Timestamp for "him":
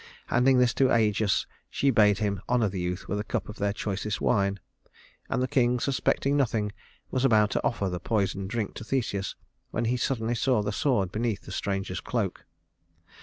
2.17-2.41